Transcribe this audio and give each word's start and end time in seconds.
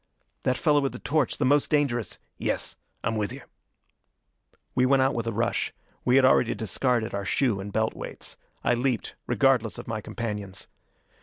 "That 0.41 0.57
fellow 0.57 0.81
with 0.81 0.93
the 0.93 0.97
torch, 0.97 1.37
the 1.37 1.45
most 1.45 1.69
dangerous" 1.69 2.17
"Yes! 2.49 2.75
I'm 3.03 3.15
with 3.15 3.31
you." 3.31 3.43
We 4.73 4.83
went 4.83 5.03
out 5.03 5.13
with 5.13 5.27
a 5.27 5.31
rush. 5.31 5.73
We 6.03 6.15
had 6.15 6.25
already 6.25 6.55
discarded 6.55 7.13
our 7.13 7.23
shoe 7.23 7.59
and 7.59 7.71
belt 7.71 7.93
weights. 7.93 8.35
I 8.63 8.73
leaped, 8.73 9.15
regardless 9.27 9.77
of 9.77 9.87
my 9.87 10.01
companions. 10.01 10.67